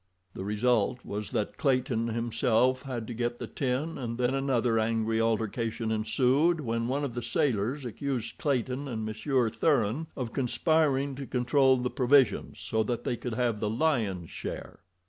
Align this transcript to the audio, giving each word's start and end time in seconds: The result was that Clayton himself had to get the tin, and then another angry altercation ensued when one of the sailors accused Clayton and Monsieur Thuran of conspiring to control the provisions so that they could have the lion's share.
The 0.33 0.43
result 0.43 1.05
was 1.05 1.29
that 1.29 1.57
Clayton 1.59 2.07
himself 2.07 2.81
had 2.81 3.05
to 3.05 3.13
get 3.13 3.37
the 3.37 3.45
tin, 3.45 3.99
and 3.99 4.17
then 4.17 4.33
another 4.33 4.79
angry 4.79 5.21
altercation 5.21 5.91
ensued 5.91 6.59
when 6.59 6.87
one 6.87 7.03
of 7.03 7.13
the 7.13 7.21
sailors 7.21 7.85
accused 7.85 8.39
Clayton 8.39 8.87
and 8.87 9.05
Monsieur 9.05 9.47
Thuran 9.47 10.07
of 10.15 10.33
conspiring 10.33 11.13
to 11.13 11.27
control 11.27 11.77
the 11.77 11.91
provisions 11.91 12.59
so 12.61 12.81
that 12.81 13.03
they 13.03 13.15
could 13.15 13.35
have 13.35 13.59
the 13.59 13.69
lion's 13.69 14.31
share. 14.31 14.79